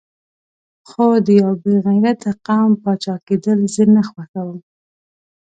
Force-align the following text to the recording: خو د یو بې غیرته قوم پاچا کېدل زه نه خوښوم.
خو 0.89 1.05
د 1.25 1.27
یو 1.41 1.51
بې 1.61 1.73
غیرته 1.85 2.31
قوم 2.45 2.71
پاچا 2.83 3.15
کېدل 3.27 3.59
زه 3.73 3.83
نه 3.95 4.01
خوښوم. 4.09 4.57